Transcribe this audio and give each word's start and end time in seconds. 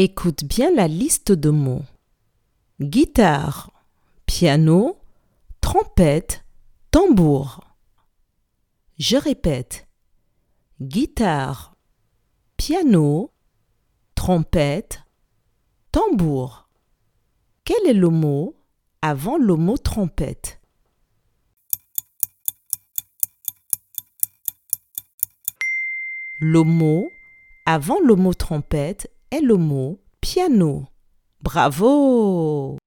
Écoute 0.00 0.44
bien 0.44 0.70
la 0.70 0.86
liste 0.86 1.32
de 1.32 1.50
mots. 1.50 1.84
Guitare, 2.80 3.72
piano, 4.26 4.96
trompette, 5.60 6.44
tambour. 6.92 7.64
Je 8.96 9.16
répète. 9.16 9.88
Guitare, 10.80 11.74
piano, 12.56 13.32
trompette, 14.14 15.02
tambour. 15.90 16.68
Quel 17.64 17.84
est 17.88 17.92
le 17.92 18.10
mot 18.10 18.54
avant 19.02 19.36
le 19.36 19.56
mot 19.56 19.78
trompette? 19.78 20.60
Le 26.38 26.62
mot 26.62 27.10
avant 27.66 27.98
le 27.98 28.14
mot 28.14 28.32
trompette 28.32 29.10
est 29.30 29.40
le 29.40 29.56
mot 29.56 30.00
piano. 30.20 30.86
Bravo 31.40 32.78